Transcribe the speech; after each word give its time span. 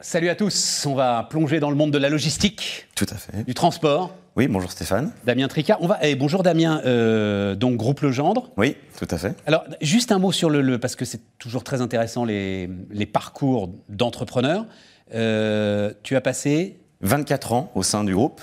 Salut 0.00 0.28
à 0.28 0.34
tous, 0.34 0.84
on 0.86 0.94
va 0.94 1.26
plonger 1.30 1.58
dans 1.58 1.70
le 1.70 1.76
monde 1.76 1.90
de 1.90 1.96
la 1.96 2.10
logistique. 2.10 2.86
Tout 2.94 3.06
à 3.08 3.14
fait. 3.14 3.44
Du 3.44 3.54
transport. 3.54 4.14
Oui, 4.36 4.46
bonjour 4.46 4.70
Stéphane. 4.70 5.10
Damien 5.24 5.48
Tricard. 5.48 5.78
On 5.80 5.86
va, 5.86 5.98
eh, 6.02 6.14
bonjour 6.16 6.42
Damien, 6.42 6.82
euh, 6.84 7.54
donc 7.54 7.76
groupe 7.76 8.00
Legendre. 8.00 8.50
Oui, 8.58 8.76
tout 8.98 9.08
à 9.10 9.16
fait. 9.16 9.34
Alors, 9.46 9.64
juste 9.80 10.12
un 10.12 10.18
mot 10.18 10.32
sur 10.32 10.50
le, 10.50 10.60
le 10.60 10.78
parce 10.78 10.96
que 10.96 11.06
c'est 11.06 11.22
toujours 11.38 11.64
très 11.64 11.80
intéressant 11.80 12.26
les, 12.26 12.68
les 12.90 13.06
parcours 13.06 13.72
d'entrepreneurs. 13.88 14.66
Euh, 15.14 15.94
tu 16.02 16.14
as 16.14 16.20
passé 16.20 16.78
24 17.00 17.54
ans 17.54 17.72
au 17.74 17.82
sein 17.82 18.04
du 18.04 18.14
groupe. 18.14 18.42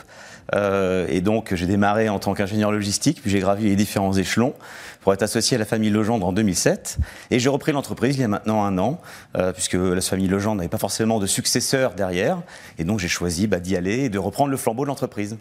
Euh, 0.54 1.08
et 1.10 1.22
donc, 1.22 1.54
j'ai 1.54 1.68
démarré 1.68 2.10
en 2.10 2.20
tant 2.20 2.34
qu'ingénieur 2.34 2.72
logistique, 2.72 3.22
puis 3.22 3.32
j'ai 3.32 3.40
gravi 3.40 3.66
les 3.66 3.76
différents 3.76 4.14
échelons 4.14 4.54
pour 5.02 5.14
être 5.14 5.24
associé 5.24 5.56
à 5.56 5.58
la 5.60 5.66
famille 5.66 5.90
Legendre 5.90 6.26
en 6.26 6.34
2007. 6.34 6.98
Et 7.32 7.40
j'ai 7.40 7.50
repris 7.50 7.72
l'entreprise 7.72 8.16
il 8.16 8.22
y 8.22 8.24
a 8.24 8.28
maintenant 8.28 8.64
un 8.64 8.78
an, 8.78 9.02
euh, 9.38 9.52
puisque 9.52 9.74
la 9.74 10.02
famille 10.02 10.28
Legendre 10.28 10.58
n'avait 10.58 10.70
pas 10.70 10.78
forcément 10.78 11.20
de 11.20 11.28
successeur 11.28 11.94
derrière. 11.94 12.42
Et 12.78 12.84
donc, 12.84 13.00
j'ai 13.00 13.08
choisi 13.08 13.48
bah, 13.48 13.60
d'y 13.60 13.76
aller 13.76 14.06
et 14.06 14.10
de 14.10 14.20
reprendre 14.20 14.50
le 14.50 14.58
flambeau 14.58 14.84
de 14.84 14.88
l'entreprise. 14.88 15.38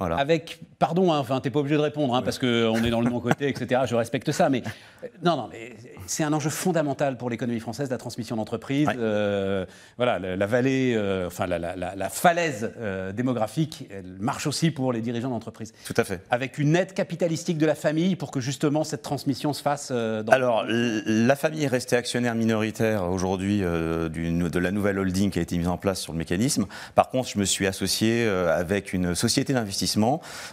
Avec, 0.00 0.60
pardon, 0.78 1.12
hein, 1.12 1.18
enfin, 1.18 1.40
t'es 1.40 1.50
pas 1.50 1.58
obligé 1.58 1.76
de 1.76 1.80
répondre, 1.80 2.14
hein, 2.14 2.22
parce 2.22 2.38
qu'on 2.38 2.84
est 2.84 2.90
dans 2.90 3.00
le 3.00 3.10
bon 3.10 3.20
côté, 3.20 3.48
etc. 3.48 3.82
Je 3.86 3.96
respecte 3.96 4.30
ça, 4.30 4.48
mais 4.48 4.62
euh, 5.02 5.08
non, 5.24 5.36
non, 5.36 5.48
mais 5.50 5.74
c'est 6.06 6.22
un 6.22 6.32
enjeu 6.32 6.50
fondamental 6.50 7.16
pour 7.16 7.30
l'économie 7.30 7.58
française, 7.58 7.90
la 7.90 7.98
transmission 7.98 8.36
d'entreprise. 8.36 8.88
Euh, 8.96 9.66
voilà, 9.96 10.18
la, 10.18 10.46
vallée, 10.46 10.94
euh, 10.96 11.26
enfin, 11.26 11.46
la, 11.46 11.58
la, 11.58 11.74
la 11.74 12.08
falaise 12.08 12.72
démographique, 13.14 13.88
elle 13.90 14.16
marche 14.20 14.46
aussi 14.46 14.70
pour 14.70 14.92
les 14.92 15.00
dirigeants 15.00 15.30
d'entreprise. 15.30 15.72
Tout 15.84 15.94
à 15.96 16.04
fait. 16.04 16.20
Avec 16.30 16.58
une 16.58 16.76
aide 16.76 16.94
capitalistique 16.94 17.58
de 17.58 17.66
la 17.66 17.74
famille 17.74 18.14
pour 18.14 18.30
que 18.30 18.40
justement 18.40 18.84
cette 18.84 19.02
transmission 19.02 19.52
se 19.52 19.62
fasse. 19.62 19.90
Dans 19.90 20.32
Alors, 20.32 20.64
la 20.68 21.36
famille 21.36 21.64
est 21.64 21.68
restée 21.68 21.96
actionnaire 21.96 22.34
minoritaire 22.34 23.04
aujourd'hui 23.10 23.60
de 23.60 24.58
la 24.58 24.70
nouvelle 24.70 24.98
holding 24.98 25.30
qui 25.30 25.38
a 25.38 25.42
été 25.42 25.58
mise 25.58 25.68
en 25.68 25.76
place 25.76 26.00
sur 26.00 26.12
le 26.12 26.18
mécanisme. 26.18 26.66
Par 26.94 27.10
contre, 27.10 27.28
je 27.28 27.38
me 27.38 27.44
suis 27.44 27.66
associé 27.66 28.26
avec 28.28 28.92
une 28.92 29.14
société 29.14 29.52
d'investissement 29.52 29.87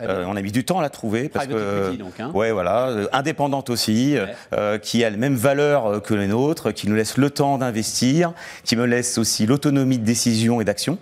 euh, 0.02 0.25
on 0.28 0.36
a 0.36 0.41
mis 0.41 0.52
du 0.52 0.64
temps 0.64 0.80
à 0.80 0.81
la 0.81 0.89
trouver 0.89 1.30
parce 1.30 1.47
que 1.47 1.95
donc, 1.95 2.19
hein. 2.19 2.31
ouais 2.33 2.52
voilà, 2.52 2.88
euh, 2.89 3.08
indépendante 3.14 3.69
aussi, 3.69 4.16
euh, 4.53 4.78
qui 4.78 5.03
a 5.03 5.09
les 5.09 5.17
mêmes 5.17 5.36
valeurs 5.36 6.02
que 6.02 6.14
les 6.14 6.28
nôtres, 6.28 6.73
qui 6.73 6.88
nous 6.88 6.95
laisse 6.95 7.17
le 7.17 7.30
temps 7.30 7.58
d'investir, 7.58 8.33
qui 8.63 8.75
me 8.75 8.86
laisse 8.86 9.17
aussi 9.17 9.45
l'autonomie 9.45 9.97
de 9.97 10.06
décision 10.06 10.61
et 10.61 10.66
d'action. 10.66 10.97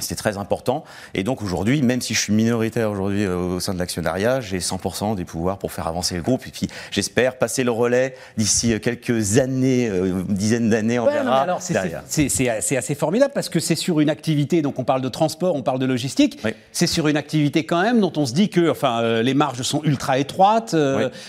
C'est 0.00 0.16
très 0.16 0.38
important. 0.38 0.84
Et 1.14 1.22
donc 1.22 1.42
aujourd'hui, 1.42 1.82
même 1.82 2.00
si 2.00 2.14
je 2.14 2.20
suis 2.20 2.32
minoritaire 2.32 2.90
aujourd'hui 2.90 3.24
euh, 3.24 3.56
au 3.56 3.60
sein 3.60 3.74
de 3.74 3.78
l'actionnariat, 3.78 4.40
j'ai 4.40 4.58
100% 4.58 5.14
des 5.14 5.24
pouvoirs 5.24 5.58
pour 5.58 5.72
faire 5.72 5.86
avancer 5.86 6.16
le 6.16 6.22
groupe. 6.22 6.46
Et 6.46 6.50
puis 6.50 6.68
j'espère 6.90 7.36
passer 7.36 7.64
le 7.64 7.70
relais 7.70 8.14
d'ici 8.36 8.72
euh, 8.72 8.78
quelques 8.78 9.38
années, 9.38 9.88
euh, 9.88 10.22
une 10.28 10.34
dizaine 10.34 10.70
d'années, 10.70 10.98
on 10.98 11.06
verra. 11.06 11.58
C'est 11.60 12.76
assez 12.76 12.94
formidable 12.94 13.32
parce 13.34 13.48
que 13.48 13.60
c'est 13.60 13.74
sur 13.74 14.00
une 14.00 14.10
activité, 14.10 14.62
donc 14.62 14.78
on 14.78 14.84
parle 14.84 15.02
de 15.02 15.08
transport, 15.08 15.54
on 15.54 15.62
parle 15.62 15.78
de 15.78 15.86
logistique, 15.86 16.40
c'est 16.72 16.86
sur 16.86 17.08
une 17.08 17.16
activité 17.16 17.64
quand 17.64 17.82
même 17.82 18.00
dont 18.00 18.12
on 18.16 18.26
se 18.26 18.32
dit 18.32 18.48
que 18.48 18.70
enfin, 18.70 19.22
les 19.22 19.34
marges 19.34 19.62
sont 19.62 19.82
ultra 19.84 20.18
étroites, 20.18 20.74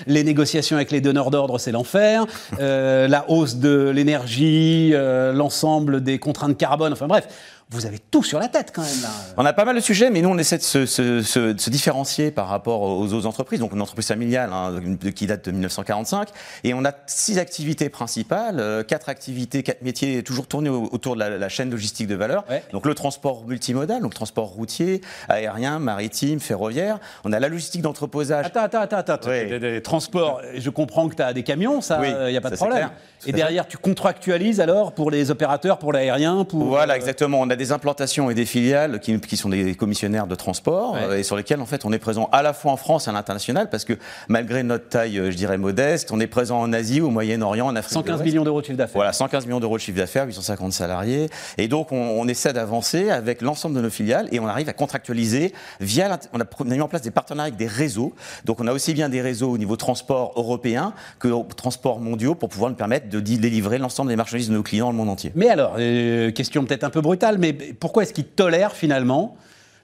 les 0.07 0.23
négociations 0.23 0.75
avec 0.75 0.91
les 0.91 1.01
donneurs 1.01 1.31
d'ordre, 1.31 1.57
c'est 1.59 1.71
l'enfer, 1.71 2.25
la 2.59 3.25
hausse 3.29 3.55
de 3.55 3.89
l'énergie, 3.89 4.93
l'ensemble 5.33 6.01
des 6.03 6.19
contraintes 6.19 6.57
carbone, 6.57 6.93
enfin 6.93 7.07
bref 7.07 7.27
vous 7.71 7.85
avez 7.85 7.99
tout 7.99 8.21
sur 8.21 8.37
la 8.37 8.49
tête 8.49 8.71
quand 8.75 8.81
même. 8.81 9.01
Là. 9.01 9.09
On 9.37 9.45
a 9.45 9.53
pas 9.53 9.63
mal 9.63 9.75
de 9.75 9.81
sujets, 9.81 10.09
mais 10.09 10.21
nous 10.21 10.29
on 10.29 10.37
essaie 10.37 10.57
de 10.57 10.63
se, 10.63 10.85
se, 10.85 11.21
se, 11.21 11.57
se 11.57 11.69
différencier 11.69 12.29
par 12.29 12.49
rapport 12.49 12.81
aux 12.81 13.13
autres 13.13 13.25
entreprises. 13.25 13.61
Donc 13.61 13.71
une 13.71 13.81
entreprise 13.81 14.07
familiale 14.07 14.49
hein, 14.51 14.73
qui 15.15 15.25
date 15.25 15.45
de 15.45 15.51
1945, 15.51 16.27
et 16.65 16.73
on 16.73 16.83
a 16.83 16.91
six 17.07 17.39
activités 17.39 17.87
principales, 17.89 18.59
euh, 18.59 18.83
quatre 18.83 19.07
activités, 19.07 19.63
quatre 19.63 19.83
métiers 19.83 20.21
toujours 20.21 20.47
tournés 20.47 20.69
autour 20.69 21.15
de 21.15 21.19
la, 21.21 21.37
la 21.37 21.49
chaîne 21.49 21.71
logistique 21.71 22.07
de 22.07 22.15
valeur. 22.15 22.43
Donc 22.73 22.85
le 22.85 22.93
transport 22.93 23.45
multimodal, 23.47 24.01
donc 24.01 24.13
transport 24.13 24.47
routier, 24.47 25.01
aérien, 25.29 25.79
maritime, 25.79 26.41
ferroviaire. 26.41 26.99
On 27.23 27.31
a 27.31 27.39
la 27.39 27.47
logistique 27.47 27.81
d'entreposage. 27.81 28.45
Attends, 28.45 28.63
attends, 28.63 28.81
attends, 28.81 28.97
attends. 28.97 29.29
Des, 29.29 29.81
transports. 29.81 30.41
Je 30.57 30.69
comprends 30.69 31.07
que 31.07 31.15
tu 31.15 31.21
as 31.21 31.31
des 31.31 31.43
camions, 31.43 31.79
ça, 31.79 32.01
il 32.27 32.31
n'y 32.31 32.37
a 32.37 32.41
pas 32.41 32.49
de 32.49 32.55
problème. 32.55 32.89
Et 33.25 33.31
derrière, 33.31 33.67
tu 33.67 33.77
contractualises 33.77 34.59
alors 34.59 34.93
pour 34.93 35.09
les 35.09 35.31
opérateurs, 35.31 35.77
pour 35.77 35.93
l'aérien, 35.93 36.43
pour. 36.43 36.65
Voilà, 36.65 36.97
exactement. 36.97 37.39
On 37.39 37.49
a 37.49 37.55
des 37.61 37.71
implantations 37.71 38.31
et 38.31 38.33
des 38.33 38.45
filiales 38.45 38.99
qui, 38.99 39.19
qui 39.19 39.37
sont 39.37 39.49
des 39.49 39.75
commissionnaires 39.75 40.25
de 40.25 40.33
transport 40.33 40.95
euh, 40.97 41.17
et 41.17 41.23
sur 41.23 41.35
lesquels 41.35 41.61
en 41.61 41.67
fait 41.67 41.85
on 41.85 41.93
est 41.93 41.99
présent 41.99 42.27
à 42.31 42.41
la 42.41 42.53
fois 42.53 42.71
en 42.71 42.77
France 42.77 43.05
et 43.05 43.11
à 43.11 43.13
l'international 43.13 43.69
parce 43.69 43.85
que 43.85 43.93
malgré 44.29 44.63
notre 44.63 44.89
taille, 44.89 45.19
euh, 45.19 45.29
je 45.29 45.37
dirais 45.37 45.59
modeste, 45.59 46.11
on 46.11 46.19
est 46.19 46.25
présent 46.25 46.59
en 46.59 46.73
Asie, 46.73 47.01
au 47.01 47.11
Moyen-Orient, 47.11 47.67
en 47.67 47.75
Afrique. 47.75 47.93
115 47.93 48.23
millions 48.23 48.43
d'euros 48.43 48.61
de 48.61 48.65
chiffre 48.65 48.79
d'affaires. 48.79 48.95
Voilà, 48.95 49.13
115 49.13 49.45
millions 49.45 49.59
d'euros 49.59 49.77
de 49.77 49.81
chiffre 49.81 49.97
d'affaires, 49.97 50.25
850 50.25 50.73
salariés. 50.73 51.29
Et 51.59 51.67
donc 51.67 51.91
on, 51.91 51.97
on 52.19 52.27
essaie 52.27 52.51
d'avancer 52.51 53.11
avec 53.11 53.43
l'ensemble 53.43 53.75
de 53.75 53.81
nos 53.81 53.91
filiales 53.91 54.27
et 54.31 54.39
on 54.39 54.47
arrive 54.47 54.67
à 54.67 54.73
contractualiser 54.73 55.53
via. 55.79 56.19
On 56.33 56.41
a, 56.41 56.45
on 56.59 56.71
a 56.71 56.73
mis 56.73 56.81
en 56.81 56.87
place 56.87 57.03
des 57.03 57.11
partenariats 57.11 57.49
avec 57.49 57.59
des 57.59 57.67
réseaux. 57.67 58.15
Donc 58.45 58.59
on 58.59 58.65
a 58.65 58.73
aussi 58.73 58.95
bien 58.95 59.07
des 59.07 59.21
réseaux 59.21 59.51
au 59.51 59.59
niveau 59.59 59.75
transport 59.75 60.33
européen 60.35 60.93
que 61.19 61.29
transport 61.53 61.99
mondiaux 61.99 62.33
pour 62.33 62.49
pouvoir 62.49 62.71
nous 62.71 62.77
permettre 62.77 63.07
de 63.07 63.19
délivrer 63.19 63.77
l'ensemble 63.77 64.09
des 64.09 64.15
marchandises 64.15 64.49
de 64.49 64.55
nos 64.55 64.63
clients 64.63 64.85
dans 64.85 64.91
le 64.93 64.97
monde 64.97 65.09
entier. 65.09 65.31
Mais 65.35 65.49
alors, 65.49 65.75
euh, 65.77 66.31
question 66.31 66.65
peut-être 66.65 66.83
un 66.83 66.89
peu 66.89 67.01
brutale, 67.01 67.37
mais 67.37 67.50
pourquoi 67.53 68.03
est-ce 68.03 68.13
qu'ils 68.13 68.25
tolèrent 68.25 68.73
finalement 68.73 69.37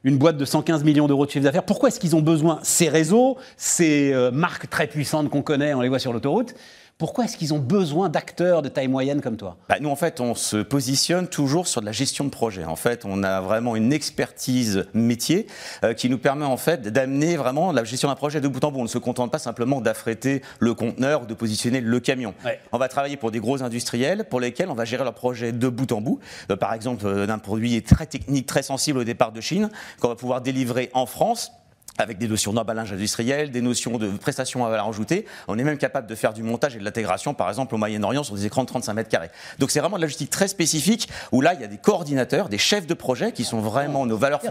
une 0.03 0.17
boîte 0.17 0.37
de 0.37 0.45
115 0.45 0.83
millions 0.83 1.07
d'euros 1.07 1.25
de 1.25 1.31
chiffre 1.31 1.43
d'affaires? 1.43 1.63
Pourquoi 1.63 1.89
est-ce 1.89 1.99
qu'ils 1.99 2.15
ont 2.15 2.21
besoin, 2.21 2.59
ces 2.63 2.89
réseaux, 2.89 3.37
ces 3.57 4.13
euh, 4.13 4.31
marques 4.31 4.69
très 4.69 4.87
puissantes 4.87 5.29
qu'on 5.29 5.41
connaît, 5.41 5.73
on 5.73 5.81
les 5.81 5.89
voit 5.89 5.99
sur 5.99 6.13
l'autoroute, 6.13 6.55
pourquoi 6.97 7.25
est-ce 7.25 7.37
qu'ils 7.37 7.53
ont 7.53 7.59
besoin 7.59 8.09
d'acteurs 8.09 8.63
de 8.63 8.69
taille 8.69 8.87
moyenne 8.87 9.21
comme 9.21 9.37
toi? 9.37 9.57
Bah, 9.69 9.75
Nous, 9.79 9.89
en 9.89 9.95
fait, 9.95 10.19
on 10.19 10.33
se 10.33 10.57
positionne 10.57 11.27
toujours 11.27 11.67
sur 11.67 11.81
de 11.81 11.85
la 11.85 11.91
gestion 11.91 12.25
de 12.25 12.29
projet. 12.29 12.65
En 12.65 12.75
fait, 12.75 13.05
on 13.05 13.21
a 13.21 13.39
vraiment 13.39 13.75
une 13.75 13.93
expertise 13.93 14.87
métier 14.95 15.45
euh, 15.83 15.93
qui 15.93 16.09
nous 16.09 16.17
permet 16.17 16.45
en 16.45 16.57
fait 16.57 16.87
d'amener 16.87 17.37
vraiment 17.37 17.71
la 17.71 17.83
gestion 17.83 18.09
d'un 18.09 18.15
projet 18.15 18.41
de 18.41 18.47
bout 18.47 18.63
en 18.63 18.71
bout. 18.71 18.79
On 18.79 18.83
ne 18.83 18.87
se 18.87 18.97
contente 18.97 19.31
pas 19.31 19.37
simplement 19.37 19.79
d'affréter 19.79 20.41
le 20.59 20.73
conteneur 20.73 21.23
ou 21.23 21.25
de 21.27 21.35
positionner 21.35 21.81
le 21.81 21.99
camion. 21.99 22.33
On 22.71 22.79
va 22.79 22.87
travailler 22.87 23.17
pour 23.17 23.29
des 23.29 23.39
gros 23.39 23.61
industriels 23.61 24.25
pour 24.25 24.39
lesquels 24.39 24.69
on 24.69 24.75
va 24.75 24.85
gérer 24.85 25.03
leur 25.03 25.13
projet 25.13 25.51
de 25.51 25.67
bout 25.69 25.91
en 25.91 26.01
bout. 26.01 26.19
Euh, 26.51 26.55
par 26.55 26.73
exemple, 26.73 27.05
euh, 27.05 27.27
d'un 27.27 27.37
produit 27.37 27.79
très 27.83 28.07
technique, 28.07 28.47
très 28.47 28.63
sensible 28.63 28.97
au 28.97 29.03
départ 29.03 29.31
de 29.31 29.41
Chine, 29.41 29.69
qu'on 29.99 30.07
va 30.07 30.15
pouvoir 30.15 30.41
délivrer 30.41 30.89
en 30.93 31.05
France 31.05 31.51
avec 31.97 32.17
des 32.17 32.27
notions 32.27 32.53
d'emballage 32.53 32.93
industriel, 32.93 33.51
des 33.51 33.61
notions 33.61 33.97
de 33.97 34.09
prestations 34.09 34.65
à 34.65 34.69
valeur 34.69 34.87
ajoutée. 34.87 35.25
On 35.47 35.57
est 35.57 35.63
même 35.63 35.77
capable 35.77 36.07
de 36.07 36.15
faire 36.15 36.33
du 36.33 36.43
montage 36.43 36.75
et 36.75 36.79
de 36.79 36.83
l'intégration, 36.83 37.33
par 37.33 37.49
exemple, 37.49 37.73
au 37.75 37.77
Moyen-Orient 37.77 38.23
sur 38.23 38.35
des 38.35 38.45
écrans 38.45 38.63
de 38.63 38.67
35 38.67 38.93
mètres 38.93 39.09
carrés. 39.09 39.29
Donc 39.59 39.71
c'est 39.71 39.79
vraiment 39.79 39.97
de 39.97 40.01
la 40.01 40.05
logistique 40.05 40.29
très 40.29 40.47
spécifique 40.47 41.09
où 41.31 41.41
là, 41.41 41.53
il 41.53 41.61
y 41.61 41.63
a 41.63 41.67
des 41.67 41.77
coordinateurs, 41.77 42.49
des 42.49 42.57
chefs 42.57 42.87
de 42.87 42.93
projet 42.93 43.31
qui 43.31 43.43
sont 43.43 43.59
vraiment 43.59 44.05
nos 44.05 44.17
valeurs 44.17 44.41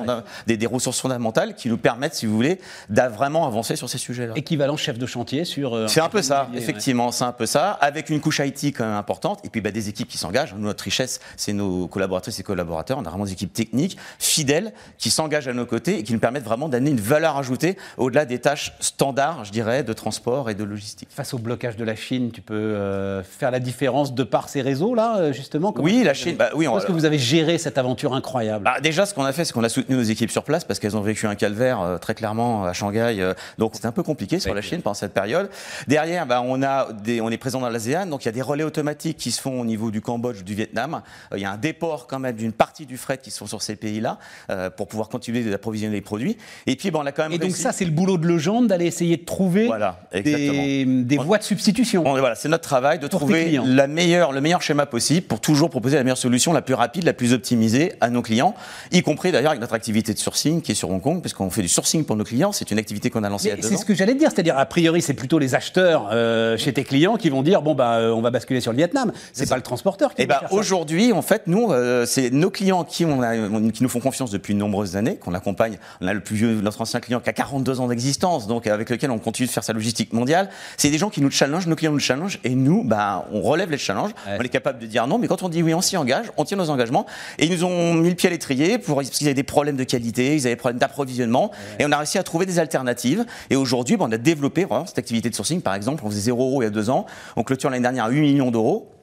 des, 0.46 0.56
des, 0.56 0.66
ressources 0.66 1.00
fondamentales 1.00 1.54
qui 1.54 1.68
nous 1.68 1.78
permettent, 1.78 2.14
si 2.14 2.26
vous 2.26 2.34
voulez, 2.34 2.60
de 2.88 3.02
vraiment 3.02 3.46
avancer 3.46 3.76
sur 3.76 3.88
ces 3.88 3.98
sujets-là. 3.98 4.34
Équivalent 4.36 4.76
chef 4.76 4.98
de 4.98 5.06
chantier 5.06 5.44
sur. 5.44 5.74
Euh, 5.74 5.86
c'est 5.88 6.00
un 6.00 6.08
peu 6.08 6.22
ça, 6.22 6.48
effectivement, 6.54 7.12
c'est 7.12 7.24
un 7.24 7.32
peu 7.32 7.46
ça, 7.46 7.72
avec 7.72 8.10
une 8.10 8.20
couche 8.20 8.40
IT 8.40 8.76
quand 8.76 8.84
même 8.84 8.94
importante 8.94 9.40
et 9.44 9.48
puis 9.48 9.60
bah, 9.60 9.70
des 9.70 9.88
équipes 9.88 10.08
qui 10.08 10.18
s'engagent. 10.18 10.54
Notre 10.54 10.84
richesse, 10.84 11.20
c'est 11.36 11.52
nos 11.52 11.86
collaboratrices 11.86 12.38
et 12.40 12.42
collaborateurs. 12.42 12.98
On 12.98 13.04
a 13.04 13.08
vraiment 13.08 13.24
des 13.24 13.32
équipes 13.32 13.52
techniques, 13.52 13.96
fidèles, 14.18 14.72
qui 14.98 15.10
s'engagent 15.10 15.48
à 15.48 15.52
nos 15.52 15.66
côtés 15.66 15.98
et 15.98 16.02
qui 16.02 16.12
nous 16.12 16.18
permettent 16.18 16.44
vraiment 16.44 16.68
d'amener 16.68 16.90
une 16.90 17.00
valeur 17.00 17.35
ajouter 17.38 17.76
au-delà 17.96 18.24
des 18.24 18.38
tâches 18.38 18.72
standards, 18.80 19.44
je 19.44 19.52
dirais, 19.52 19.82
de 19.82 19.92
transport 19.92 20.50
et 20.50 20.54
de 20.54 20.64
logistique. 20.64 21.08
Face 21.10 21.34
au 21.34 21.38
blocage 21.38 21.76
de 21.76 21.84
la 21.84 21.94
Chine, 21.94 22.30
tu 22.32 22.40
peux 22.40 22.54
euh, 22.54 23.22
faire 23.22 23.50
la 23.50 23.60
différence 23.60 24.14
de 24.14 24.24
par 24.24 24.48
ces 24.48 24.62
réseaux-là, 24.62 25.18
euh, 25.18 25.32
justement 25.32 25.72
Oui, 25.78 26.02
la 26.04 26.14
Chine. 26.14 26.36
Bah, 26.36 26.50
oui, 26.54 26.66
Comment 26.66 26.78
est-ce 26.78 26.86
que 26.86 26.92
vous 26.92 27.04
avez 27.04 27.18
géré 27.18 27.58
cette 27.58 27.78
aventure 27.78 28.14
incroyable 28.14 28.64
bah, 28.64 28.80
Déjà, 28.80 29.06
ce 29.06 29.14
qu'on 29.14 29.24
a 29.24 29.32
fait, 29.32 29.44
c'est 29.44 29.52
qu'on 29.52 29.64
a 29.64 29.68
soutenu 29.68 29.96
nos 29.96 30.02
équipes 30.02 30.30
sur 30.30 30.44
place 30.44 30.64
parce 30.64 30.80
qu'elles 30.80 30.96
ont 30.96 31.02
vécu 31.02 31.26
un 31.26 31.34
calvaire 31.34 31.80
euh, 31.80 31.98
très 31.98 32.14
clairement 32.14 32.64
à 32.64 32.72
Shanghai. 32.72 33.32
donc, 33.58 33.74
c'était 33.74 33.86
un 33.86 33.92
peu 33.92 34.02
compliqué 34.02 34.40
sur 34.40 34.54
la 34.54 34.62
Chine 34.62 34.82
pendant 34.82 34.94
cette 34.94 35.14
période. 35.14 35.48
Derrière, 35.86 36.26
bah, 36.26 36.42
on, 36.44 36.62
a 36.62 36.92
des, 36.92 37.20
on 37.20 37.30
est 37.30 37.38
présent 37.38 37.60
dans 37.60 37.68
l'ASEAN, 37.68 38.06
donc 38.06 38.24
il 38.24 38.26
y 38.26 38.28
a 38.28 38.32
des 38.32 38.42
relais 38.42 38.64
automatiques 38.64 39.16
qui 39.16 39.30
se 39.30 39.40
font 39.40 39.60
au 39.60 39.64
niveau 39.64 39.90
du 39.90 40.00
Cambodge, 40.00 40.42
du 40.42 40.54
Vietnam. 40.54 41.02
il 41.34 41.40
y 41.40 41.44
a 41.44 41.50
un 41.50 41.56
déport 41.56 42.06
quand 42.06 42.18
même 42.18 42.36
d'une 42.36 42.52
partie 42.52 42.86
du 42.86 42.96
fret 42.96 43.18
qui 43.18 43.30
se 43.30 43.38
font 43.38 43.46
sur 43.46 43.62
ces 43.62 43.76
pays-là 43.76 44.18
pour 44.76 44.88
pouvoir 44.88 45.08
continuer 45.08 45.42
d'approvisionner 45.44 45.94
les 45.94 46.00
produits. 46.00 46.36
Et 46.66 46.76
puis, 46.76 46.90
on 46.94 47.06
a 47.06 47.12
quand 47.12 47.22
même. 47.24 47.25
Et 47.30 47.50
ça, 47.50 47.72
c'est 47.72 47.84
le 47.84 47.90
boulot 47.90 48.18
de 48.18 48.26
Legendre 48.26 48.68
d'aller 48.68 48.86
essayer 48.86 49.16
de 49.16 49.24
trouver 49.24 49.70
des, 50.12 51.18
voies 51.18 51.38
de 51.38 51.42
substitution. 51.42 52.02
voilà, 52.02 52.34
c'est 52.34 52.48
notre 52.48 52.64
travail 52.64 52.98
de 52.98 53.06
trouver 53.06 53.60
la 53.64 53.86
meilleure, 53.86 54.32
le 54.32 54.40
meilleur 54.40 54.62
schéma 54.62 54.86
possible 54.86 55.26
pour 55.26 55.40
toujours 55.40 55.70
proposer 55.70 55.96
la 55.96 56.04
meilleure 56.04 56.18
solution, 56.18 56.52
la 56.52 56.62
plus 56.62 56.74
rapide, 56.74 57.04
la 57.04 57.12
plus 57.12 57.32
optimisée 57.32 57.92
à 58.00 58.10
nos 58.10 58.22
clients, 58.22 58.54
y 58.92 59.02
compris 59.02 59.32
d'ailleurs 59.32 59.50
avec 59.50 59.60
notre 59.60 59.74
activité 59.74 60.12
de 60.14 60.18
sourcing 60.18 60.62
qui 60.62 60.72
est 60.72 60.74
sur 60.74 60.90
Hong 60.90 61.00
Kong, 61.00 61.20
puisqu'on 61.20 61.50
fait 61.50 61.62
du 61.62 61.68
sourcing 61.68 62.04
pour 62.04 62.16
nos 62.16 62.24
clients. 62.24 62.52
C'est 62.52 62.70
une 62.70 62.78
activité 62.78 63.10
qu'on 63.10 63.24
a 63.24 63.28
lancée 63.28 63.54
deux 63.54 63.62
C'est 63.62 63.76
ce 63.76 63.84
que 63.84 63.94
j'allais 63.94 64.14
dire, 64.14 64.30
c'est-à-dire 64.30 64.58
a 64.58 64.66
priori 64.66 65.02
c'est 65.02 65.14
plutôt 65.14 65.38
les 65.38 65.54
acheteurs 65.54 66.08
euh, 66.12 66.56
chez 66.56 66.72
tes 66.72 66.84
clients 66.84 67.16
qui 67.16 67.30
vont 67.30 67.42
dire 67.42 67.62
bon 67.62 67.74
bah 67.74 67.94
euh, 67.94 68.10
on 68.10 68.20
va 68.20 68.30
basculer 68.30 68.60
sur 68.60 68.72
le 68.72 68.78
Vietnam. 68.78 69.12
C'est 69.32 69.48
pas 69.48 69.56
le 69.56 69.62
transporteur 69.62 70.14
qui. 70.14 70.22
Et 70.22 70.24
eh 70.24 70.26
bah, 70.26 70.42
aujourd'hui 70.50 71.12
en 71.12 71.22
fait 71.22 71.42
nous 71.46 71.72
euh, 71.72 72.06
c'est 72.06 72.30
nos 72.30 72.50
clients 72.50 72.84
qui, 72.84 73.04
on 73.04 73.22
a, 73.22 73.36
qui 73.70 73.82
nous 73.82 73.88
font 73.88 74.00
confiance 74.00 74.30
depuis 74.30 74.54
de 74.54 74.58
nombreuses 74.58 74.96
années, 74.96 75.16
qu'on 75.16 75.34
accompagne. 75.34 75.78
On 76.00 76.06
a 76.06 76.14
le 76.14 76.20
plus 76.20 76.36
vieux, 76.36 76.60
notre 76.60 76.80
ancien 76.80 77.00
client 77.00 77.15
client 77.20 77.20
qui 77.20 77.30
a 77.30 77.32
42 77.32 77.80
ans 77.80 77.88
d'existence, 77.88 78.46
donc 78.46 78.66
avec 78.66 78.90
lequel 78.90 79.10
on 79.10 79.18
continue 79.18 79.46
de 79.46 79.52
faire 79.52 79.64
sa 79.64 79.72
logistique 79.72 80.12
mondiale. 80.12 80.48
C'est 80.76 80.90
des 80.90 80.98
gens 80.98 81.10
qui 81.10 81.20
nous 81.20 81.30
challengent, 81.30 81.66
nos 81.66 81.76
clients 81.76 81.92
nous 81.92 81.98
challengent, 81.98 82.38
et 82.44 82.54
nous, 82.54 82.84
bah, 82.84 83.26
on 83.32 83.40
relève 83.40 83.70
les 83.70 83.78
challenges. 83.78 84.10
On 84.26 84.42
est 84.42 84.48
capable 84.48 84.78
de 84.78 84.86
dire 84.86 85.06
non, 85.06 85.18
mais 85.18 85.28
quand 85.28 85.42
on 85.42 85.48
dit 85.48 85.62
oui, 85.62 85.74
on 85.74 85.80
s'y 85.80 85.96
engage, 85.96 86.26
on 86.36 86.44
tient 86.44 86.56
nos 86.56 86.70
engagements. 86.70 87.06
Et 87.38 87.46
ils 87.46 87.52
nous 87.52 87.64
ont 87.64 87.94
mis 87.94 88.08
le 88.08 88.14
pied 88.14 88.28
à 88.28 88.30
l'étrier 88.30 88.78
pour, 88.78 88.96
parce 88.96 89.10
qu'ils 89.10 89.26
avaient 89.26 89.34
des 89.34 89.42
problèmes 89.42 89.76
de 89.76 89.84
qualité, 89.84 90.36
ils 90.36 90.40
avaient 90.46 90.50
des 90.50 90.56
problèmes 90.56 90.78
d'approvisionnement, 90.78 91.50
et 91.78 91.86
on 91.86 91.92
a 91.92 91.98
réussi 91.98 92.18
à 92.18 92.22
trouver 92.22 92.46
des 92.46 92.58
alternatives. 92.58 93.24
Et 93.50 93.56
aujourd'hui, 93.56 93.96
bah, 93.96 94.06
on 94.08 94.12
a 94.12 94.18
développé 94.18 94.64
vraiment 94.64 94.86
cette 94.86 94.98
activité 94.98 95.30
de 95.30 95.34
sourcing. 95.34 95.60
Par 95.60 95.74
exemple, 95.74 96.02
on 96.04 96.10
faisait 96.10 96.22
0 96.22 96.42
euros 96.42 96.62
il 96.62 96.66
y 96.66 96.68
a 96.68 96.70
deux 96.70 96.90
ans, 96.90 97.06
on 97.36 97.42
clôture 97.42 97.70
l'année 97.70 97.82
dernière 97.82 98.04
à 98.04 98.10
8 98.10 98.20
millions 98.20 98.50
d'euros. 98.50 98.95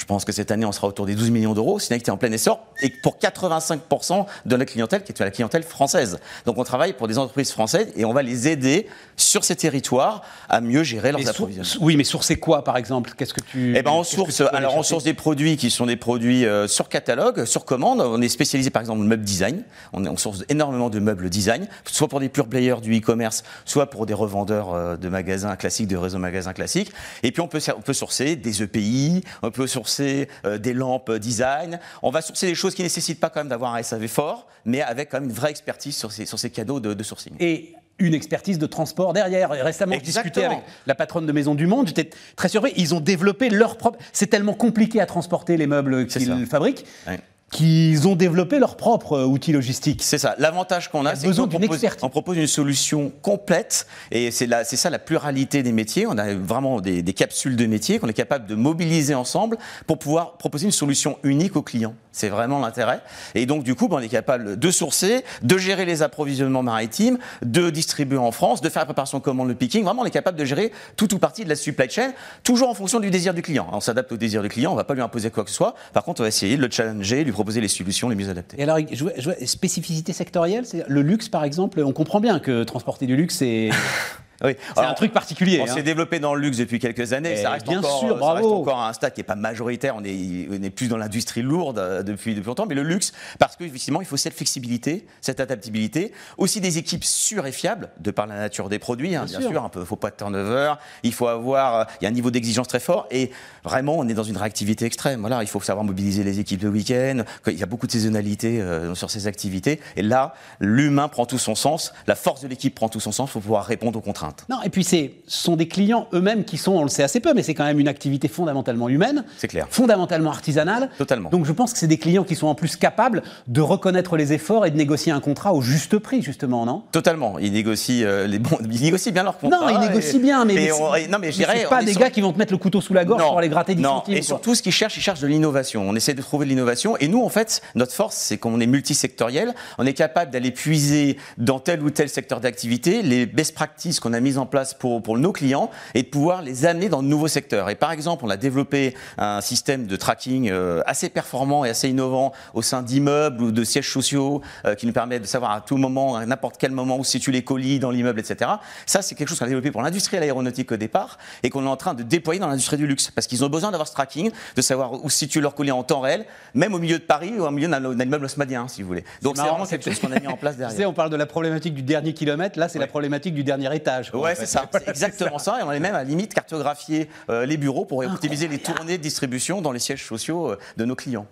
Je 0.00 0.06
pense 0.06 0.24
que 0.24 0.32
cette 0.32 0.50
année, 0.50 0.64
on 0.64 0.72
sera 0.72 0.88
autour 0.88 1.04
des 1.04 1.14
12 1.14 1.30
millions 1.30 1.52
d'euros. 1.52 1.78
C'est 1.78 1.88
une 1.88 1.96
activité 1.96 2.10
en 2.10 2.16
plein 2.16 2.32
essor 2.32 2.64
et 2.80 2.88
pour 2.88 3.18
85% 3.18 4.24
de 4.46 4.56
la 4.56 4.64
clientèle 4.64 5.02
qui 5.02 5.12
est 5.12 5.20
la 5.20 5.30
clientèle 5.30 5.62
française. 5.62 6.18
Donc 6.46 6.56
on 6.56 6.64
travaille 6.64 6.94
pour 6.94 7.06
des 7.06 7.18
entreprises 7.18 7.52
françaises 7.52 7.88
et 7.96 8.06
on 8.06 8.14
va 8.14 8.22
les 8.22 8.48
aider 8.48 8.86
sur 9.18 9.44
ces 9.44 9.56
territoires 9.56 10.22
à 10.48 10.62
mieux 10.62 10.84
gérer 10.84 11.12
leurs 11.12 11.28
approvisionnements. 11.28 11.84
Oui, 11.84 11.98
mais 11.98 12.04
sourcer 12.04 12.36
quoi, 12.36 12.64
par 12.64 12.78
exemple? 12.78 13.12
Qu'est-ce 13.14 13.34
que 13.34 13.42
tu 13.42 13.76
Eh 13.76 13.82
ben, 13.82 13.90
on 13.90 14.02
source. 14.02 14.40
Alors, 14.52 14.74
on 14.74 14.82
source 14.82 15.04
des 15.04 15.12
produits 15.12 15.58
qui 15.58 15.68
sont 15.68 15.84
des 15.84 15.96
produits 15.96 16.46
euh, 16.46 16.66
sur 16.66 16.88
catalogue, 16.88 17.44
sur 17.44 17.66
commande. 17.66 18.00
On 18.00 18.22
est 18.22 18.28
spécialisé, 18.30 18.70
par 18.70 18.80
exemple, 18.80 19.00
dans 19.00 19.04
le 19.04 19.10
meuble 19.10 19.24
design. 19.24 19.64
On, 19.92 20.06
on, 20.06 20.16
source 20.16 20.44
énormément 20.48 20.88
de 20.88 20.98
meubles 20.98 21.28
design, 21.28 21.68
soit 21.84 22.08
pour 22.08 22.20
des 22.20 22.30
pure 22.30 22.48
players 22.48 22.80
du 22.80 22.96
e-commerce, 22.96 23.42
soit 23.66 23.90
pour 23.90 24.06
des 24.06 24.14
revendeurs 24.14 24.72
euh, 24.72 24.96
de 24.96 25.10
magasins 25.10 25.56
classiques, 25.56 25.88
de 25.88 25.98
réseaux 25.98 26.18
magasins 26.18 26.54
classiques. 26.54 26.90
Et 27.22 27.32
puis, 27.32 27.42
on 27.42 27.48
peut, 27.48 27.60
on 27.76 27.82
peut 27.82 27.92
sourcer 27.92 28.36
des 28.36 28.62
EPI, 28.62 29.22
on 29.42 29.50
peut 29.50 29.66
sourcer 29.66 29.89
euh, 29.98 30.58
des 30.58 30.74
lampes 30.74 31.10
design. 31.12 31.80
On 32.02 32.10
va 32.10 32.22
sourcer 32.22 32.46
des 32.46 32.54
choses 32.54 32.74
qui 32.74 32.82
ne 32.82 32.86
nécessitent 32.86 33.20
pas 33.20 33.30
quand 33.30 33.40
même 33.40 33.48
d'avoir 33.48 33.74
un 33.74 33.82
SAV 33.82 34.06
fort, 34.06 34.46
mais 34.64 34.82
avec 34.82 35.10
quand 35.10 35.20
même 35.20 35.28
une 35.28 35.34
vraie 35.34 35.50
expertise 35.50 35.96
sur 35.96 36.12
ces, 36.12 36.26
sur 36.26 36.38
ces 36.38 36.50
cadeaux 36.50 36.80
de, 36.80 36.94
de 36.94 37.02
sourcing. 37.02 37.32
Et 37.40 37.74
une 37.98 38.14
expertise 38.14 38.58
de 38.58 38.66
transport 38.66 39.12
derrière. 39.12 39.50
Récemment, 39.50 39.94
j'ai 39.94 40.00
discuté 40.00 40.44
avec 40.44 40.60
la 40.86 40.94
patronne 40.94 41.26
de 41.26 41.32
Maison 41.32 41.54
du 41.54 41.66
Monde, 41.66 41.88
j'étais 41.88 42.10
très 42.34 42.48
surpris. 42.48 42.72
Ils 42.76 42.94
ont 42.94 43.00
développé 43.00 43.50
leur 43.50 43.76
propre. 43.76 43.98
C'est 44.12 44.28
tellement 44.28 44.54
compliqué 44.54 45.00
à 45.00 45.06
transporter 45.06 45.56
les 45.56 45.66
meubles 45.66 46.06
qu'ils 46.06 46.46
fabriquent. 46.46 46.86
Ouais 47.06 47.20
qu'ils 47.50 48.06
ont 48.06 48.16
développé 48.16 48.58
leur 48.58 48.76
propre 48.76 49.14
euh, 49.14 49.24
outil 49.24 49.52
logistique. 49.52 50.02
C'est 50.02 50.18
ça. 50.18 50.34
L'avantage 50.38 50.90
qu'on 50.90 51.04
a, 51.04 51.14
c'est 51.16 51.26
qu'on 51.26 51.48
propose, 51.48 51.86
on 52.02 52.08
propose 52.08 52.36
une 52.36 52.46
solution 52.46 53.12
complète, 53.22 53.86
et 54.10 54.30
c'est 54.30 54.64
ça 54.64 54.90
la 54.90 54.98
pluralité 54.98 55.62
des 55.62 55.72
métiers. 55.72 56.06
On 56.06 56.16
a 56.16 56.34
vraiment 56.34 56.80
des, 56.80 57.02
des 57.02 57.12
capsules 57.12 57.56
de 57.56 57.66
métiers 57.66 57.98
qu'on 57.98 58.08
est 58.08 58.12
capable 58.12 58.46
de 58.46 58.54
mobiliser 58.54 59.14
ensemble 59.14 59.58
pour 59.86 59.98
pouvoir 59.98 60.36
proposer 60.36 60.66
une 60.66 60.72
solution 60.72 61.18
unique 61.22 61.56
aux 61.56 61.62
clients. 61.62 61.94
C'est 62.12 62.28
vraiment 62.28 62.58
l'intérêt. 62.58 63.00
Et 63.34 63.46
donc, 63.46 63.62
du 63.62 63.74
coup, 63.74 63.88
ben, 63.88 63.96
on 63.96 64.00
est 64.00 64.08
capable 64.08 64.58
de 64.58 64.70
sourcer, 64.70 65.24
de 65.42 65.58
gérer 65.58 65.84
les 65.84 66.02
approvisionnements 66.02 66.62
maritimes, 66.62 67.18
de 67.42 67.70
distribuer 67.70 68.18
en 68.18 68.32
France, 68.32 68.60
de 68.60 68.68
faire 68.68 68.82
la 68.82 68.86
préparation 68.86 69.20
commande, 69.20 69.48
le 69.48 69.54
picking. 69.54 69.84
Vraiment, 69.84 70.02
on 70.02 70.06
est 70.06 70.10
capable 70.10 70.38
de 70.38 70.44
gérer 70.44 70.72
tout 70.96 71.14
ou 71.14 71.18
partie 71.18 71.44
de 71.44 71.48
la 71.48 71.56
supply 71.56 71.88
chain, 71.88 72.12
toujours 72.42 72.68
en 72.68 72.74
fonction 72.74 72.98
du 73.00 73.10
désir 73.10 73.32
du 73.32 73.42
client. 73.42 73.68
On 73.72 73.80
s'adapte 73.80 74.10
au 74.12 74.16
désir 74.16 74.42
du 74.42 74.48
client, 74.48 74.70
on 74.70 74.74
ne 74.74 74.80
va 74.80 74.84
pas 74.84 74.94
lui 74.94 75.02
imposer 75.02 75.30
quoi 75.30 75.44
que 75.44 75.50
ce 75.50 75.56
soit. 75.56 75.74
Par 75.92 76.02
contre, 76.02 76.20
on 76.20 76.24
va 76.24 76.28
essayer 76.28 76.56
de 76.56 76.62
le 76.62 76.70
challenger, 76.70 77.22
lui 77.22 77.32
proposer 77.40 77.62
les 77.62 77.68
solutions 77.68 78.10
les 78.10 78.16
mieux 78.16 78.28
adaptées. 78.28 78.60
Et 78.60 78.64
alors, 78.64 78.78
je 78.92 79.02
vois, 79.02 79.12
je 79.16 79.24
vois 79.24 79.34
spécificité 79.46 80.12
sectorielle, 80.12 80.64
le 80.86 81.00
luxe, 81.00 81.30
par 81.30 81.42
exemple, 81.42 81.82
on 81.82 81.92
comprend 81.92 82.20
bien 82.20 82.38
que 82.38 82.64
transporter 82.64 83.06
du 83.06 83.16
luxe, 83.16 83.36
c'est. 83.36 83.70
Oui. 84.42 84.52
C'est 84.74 84.84
un 84.84 84.94
truc 84.94 85.12
particulier. 85.12 85.60
On 85.60 85.64
hein. 85.64 85.74
s'est 85.74 85.82
développé 85.82 86.18
dans 86.18 86.34
le 86.34 86.40
luxe 86.40 86.56
depuis 86.56 86.78
quelques 86.78 87.12
années. 87.12 87.36
ça 87.36 87.50
reste, 87.50 87.66
bien 87.66 87.78
encore, 87.78 87.98
sûr, 87.98 88.16
bravo. 88.16 88.24
ça 88.24 88.34
reste 88.34 88.46
encore 88.46 88.82
un 88.82 88.92
stade 88.92 89.12
qui 89.12 89.20
n'est 89.20 89.24
pas 89.24 89.34
majoritaire. 89.34 89.94
On 89.96 90.04
est, 90.04 90.48
on 90.50 90.62
est 90.62 90.70
plus 90.70 90.88
dans 90.88 90.96
l'industrie 90.96 91.42
lourde 91.42 91.78
euh, 91.78 92.02
depuis, 92.02 92.34
depuis 92.34 92.46
longtemps. 92.46 92.66
Mais 92.66 92.74
le 92.74 92.82
luxe, 92.82 93.12
parce 93.38 93.56
qu'effectivement, 93.56 94.00
il 94.00 94.06
faut 94.06 94.16
cette 94.16 94.34
flexibilité, 94.34 95.06
cette 95.20 95.40
adaptabilité. 95.40 96.12
Aussi 96.38 96.60
des 96.60 96.78
équipes 96.78 97.04
sûres 97.04 97.46
et 97.46 97.52
fiables, 97.52 97.90
de 97.98 98.10
par 98.10 98.26
la 98.26 98.36
nature 98.36 98.68
des 98.68 98.78
produits, 98.78 99.14
hein, 99.14 99.24
bien, 99.26 99.40
bien, 99.40 99.48
sûr. 99.48 99.70
Il 99.74 99.80
ne 99.80 99.84
faut 99.84 99.96
pas 99.96 100.10
de 100.10 100.16
turnover. 100.16 100.74
Il 101.02 101.12
faut 101.12 101.26
avoir. 101.26 101.86
Il 102.00 102.04
y 102.04 102.06
a 102.06 102.08
un 102.08 102.12
niveau 102.12 102.30
d'exigence 102.30 102.68
très 102.68 102.80
fort. 102.80 103.06
Et 103.10 103.30
vraiment, 103.64 103.98
on 103.98 104.08
est 104.08 104.14
dans 104.14 104.22
une 104.22 104.36
réactivité 104.36 104.86
extrême. 104.86 105.20
Voilà, 105.20 105.42
il 105.42 105.48
faut 105.48 105.60
savoir 105.60 105.84
mobiliser 105.84 106.24
les 106.24 106.40
équipes 106.40 106.62
le 106.62 106.70
week-end. 106.70 107.24
Il 107.46 107.58
y 107.58 107.62
a 107.62 107.66
beaucoup 107.66 107.86
de 107.86 107.92
saisonnalité 107.92 108.60
euh, 108.60 108.94
sur 108.94 109.10
ces 109.10 109.26
activités. 109.26 109.80
Et 109.96 110.02
là, 110.02 110.34
l'humain 110.60 111.08
prend 111.08 111.26
tout 111.26 111.38
son 111.38 111.54
sens. 111.54 111.92
La 112.06 112.14
force 112.14 112.40
de 112.40 112.48
l'équipe 112.48 112.74
prend 112.74 112.88
tout 112.88 113.00
son 113.00 113.12
sens 113.12 113.30
pour 113.30 113.42
pouvoir 113.42 113.64
répondre 113.64 113.98
aux 113.98 114.02
contraintes. 114.02 114.29
Non, 114.48 114.56
et 114.64 114.68
puis 114.70 114.84
ce 114.84 115.08
sont 115.26 115.56
des 115.56 115.68
clients 115.68 116.08
eux-mêmes 116.12 116.44
qui 116.44 116.58
sont, 116.58 116.72
on 116.72 116.82
le 116.82 116.88
sait 116.88 117.02
assez 117.02 117.20
peu, 117.20 117.34
mais 117.34 117.42
c'est 117.42 117.54
quand 117.54 117.64
même 117.64 117.78
une 117.78 117.88
activité 117.88 118.28
fondamentalement 118.28 118.88
humaine. 118.88 119.24
C'est 119.36 119.48
clair. 119.48 119.66
Fondamentalement 119.70 120.30
artisanale. 120.30 120.90
Totalement. 120.98 121.30
Donc 121.30 121.46
je 121.46 121.52
pense 121.52 121.72
que 121.72 121.78
c'est 121.78 121.86
des 121.86 121.98
clients 121.98 122.24
qui 122.24 122.36
sont 122.36 122.46
en 122.46 122.54
plus 122.54 122.76
capables 122.76 123.22
de 123.46 123.60
reconnaître 123.60 124.16
les 124.16 124.32
efforts 124.32 124.66
et 124.66 124.70
de 124.70 124.76
négocier 124.76 125.12
un 125.12 125.20
contrat 125.20 125.54
au 125.54 125.62
juste 125.62 125.98
prix, 125.98 126.22
justement, 126.22 126.66
non? 126.66 126.82
Totalement. 126.92 127.38
Ils 127.38 127.52
négocient, 127.52 128.04
euh, 128.06 128.26
les 128.26 128.38
bons, 128.38 128.58
ils 128.70 128.82
négocient 128.82 129.12
bien 129.12 129.22
leur 129.22 129.38
contrat. 129.38 129.60
Non, 129.60 129.68
ils 129.68 129.88
négocient 129.88 130.20
bien, 130.20 130.44
mais, 130.44 130.54
mais, 130.54 130.72
on, 130.72 130.92
non, 131.10 131.18
mais 131.20 131.32
je 131.32 131.36
dirais. 131.36 131.66
pas 131.68 131.82
des 131.82 131.94
gars 131.94 132.10
qui 132.10 132.20
vont 132.20 132.32
te 132.32 132.38
mettre 132.38 132.52
le 132.52 132.58
couteau 132.58 132.80
sous 132.80 132.94
la 132.94 133.04
gorge 133.04 133.22
pour 133.22 133.38
aller 133.38 133.48
gratter 133.48 133.74
10 133.74 133.82
non. 133.82 133.88
centimes. 133.96 134.16
Et 134.16 134.22
surtout, 134.22 134.54
ce 134.54 134.62
qu'ils 134.62 134.72
cherchent, 134.72 134.96
ils 134.96 135.02
cherchent 135.02 135.20
de 135.20 135.26
l'innovation. 135.26 135.88
On 135.88 135.94
essaie 135.94 136.14
de 136.14 136.22
trouver 136.22 136.46
de 136.46 136.50
l'innovation. 136.50 136.96
Et 136.98 137.08
nous, 137.08 137.22
en 137.22 137.28
fait, 137.28 137.62
notre 137.74 137.92
force, 137.92 138.16
c'est 138.16 138.38
qu'on 138.38 138.60
est 138.60 138.66
multisectoriel. 138.66 139.54
On 139.78 139.86
est 139.86 139.92
capable 139.92 140.30
d'aller 140.30 140.50
puiser 140.50 141.16
dans 141.38 141.58
tel 141.58 141.82
ou 141.82 141.90
tel 141.90 142.08
secteur 142.08 142.40
d'activité 142.40 143.02
les 143.02 143.26
best 143.26 143.54
practices 143.54 144.00
qu'on 144.00 144.12
a 144.12 144.19
mises 144.20 144.38
en 144.38 144.46
place 144.46 144.74
pour, 144.74 145.02
pour 145.02 145.18
nos 145.18 145.32
clients 145.32 145.70
et 145.94 146.02
de 146.02 146.08
pouvoir 146.08 146.42
les 146.42 146.66
amener 146.66 146.88
dans 146.88 147.02
de 147.02 147.08
nouveaux 147.08 147.28
secteurs. 147.28 147.70
Et 147.70 147.74
par 147.74 147.92
exemple, 147.92 148.24
on 148.24 148.30
a 148.30 148.36
développé 148.36 148.94
un 149.18 149.40
système 149.40 149.86
de 149.86 149.96
tracking 149.96 150.50
euh, 150.50 150.82
assez 150.86 151.08
performant 151.08 151.64
et 151.64 151.70
assez 151.70 151.88
innovant 151.88 152.32
au 152.54 152.62
sein 152.62 152.82
d'immeubles 152.82 153.42
ou 153.42 153.52
de 153.52 153.64
sièges 153.64 153.90
sociaux 153.90 154.42
euh, 154.64 154.74
qui 154.74 154.86
nous 154.86 154.92
permet 154.92 155.20
de 155.20 155.26
savoir 155.26 155.52
à 155.52 155.60
tout 155.60 155.76
moment, 155.76 156.16
à 156.16 156.26
n'importe 156.26 156.56
quel 156.58 156.72
moment 156.72 156.98
où 156.98 157.04
se 157.04 157.12
situent 157.12 157.32
les 157.32 157.44
colis 157.44 157.78
dans 157.78 157.90
l'immeuble, 157.90 158.20
etc. 158.20 158.50
Ça, 158.86 159.02
c'est 159.02 159.14
quelque 159.14 159.28
chose 159.28 159.38
qu'on 159.38 159.46
a 159.46 159.48
développé 159.48 159.70
pour 159.70 159.82
l'industrie 159.82 160.16
de 160.16 160.20
l'aéronautique 160.20 160.72
au 160.72 160.76
départ 160.76 161.18
et 161.42 161.50
qu'on 161.50 161.64
est 161.64 161.68
en 161.68 161.76
train 161.76 161.94
de 161.94 162.02
déployer 162.02 162.40
dans 162.40 162.48
l'industrie 162.48 162.76
du 162.76 162.86
luxe 162.86 163.10
parce 163.10 163.26
qu'ils 163.26 163.44
ont 163.44 163.48
besoin 163.48 163.70
d'avoir 163.70 163.88
ce 163.88 163.92
tracking, 163.92 164.30
de 164.56 164.62
savoir 164.62 165.04
où 165.04 165.10
se 165.10 165.18
situent 165.18 165.40
leurs 165.40 165.54
colis 165.54 165.72
en 165.72 165.82
temps 165.82 166.00
réel, 166.00 166.26
même 166.54 166.74
au 166.74 166.78
milieu 166.78 166.98
de 166.98 167.04
Paris 167.04 167.32
ou 167.38 167.44
au 167.44 167.50
milieu 167.50 167.68
d'un 167.68 167.98
immeuble 167.98 168.24
osmadien, 168.24 168.68
si 168.68 168.82
vous 168.82 168.88
voulez. 168.88 169.04
Donc 169.22 169.36
c'est 169.36 169.42
vraiment 169.42 169.66
quelque 169.66 169.90
chose 169.90 170.00
qu'on 170.00 170.12
a 170.12 170.20
mis 170.20 170.26
en 170.26 170.36
place 170.36 170.56
derrière. 170.56 170.74
Tu 170.74 170.82
sais, 170.82 170.86
on 170.86 170.92
parle 170.92 171.10
de 171.10 171.16
la 171.16 171.26
problématique 171.26 171.74
du 171.74 171.82
dernier 171.82 172.14
kilomètre, 172.14 172.58
là, 172.58 172.68
c'est 172.68 172.78
ouais. 172.78 172.84
la 172.84 172.88
problématique 172.88 173.34
du 173.34 173.44
dernier 173.44 173.74
étage. 173.74 174.09
Ouais, 174.14 174.34
c'est 174.34 174.46
ça. 174.46 174.68
C'est 174.72 174.88
exactement 174.88 175.38
ça. 175.38 175.60
Et 175.60 175.62
on 175.62 175.72
est 175.72 175.80
même 175.80 175.94
à 175.94 175.98
la 175.98 176.04
limite 176.04 176.34
cartographier 176.34 177.08
euh, 177.28 177.46
les 177.46 177.56
bureaux 177.56 177.84
pour 177.84 177.98
optimiser 177.98 178.48
les 178.48 178.58
tournées 178.58 178.98
de 178.98 179.02
distribution 179.02 179.60
dans 179.60 179.72
les 179.72 179.78
sièges 179.78 180.04
sociaux 180.04 180.52
euh, 180.52 180.58
de 180.76 180.84
nos 180.84 180.94
clients. 180.94 181.26